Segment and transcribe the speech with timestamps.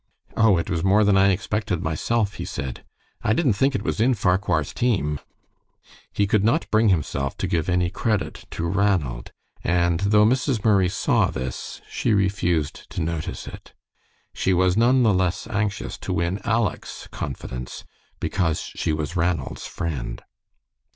[0.35, 2.83] "Oh, it was more than I expected myself," he said.
[3.21, 5.19] "I didn't think it was in Farquhar's team."
[6.11, 9.31] He could not bring himself to give any credit to Ranald,
[9.63, 10.65] and though Mrs.
[10.65, 13.73] Murray saw this, she refused to notice it.
[14.33, 17.83] She was none the less anxious to win Aleck's confidence,
[18.19, 20.23] because she was Ranald's friend.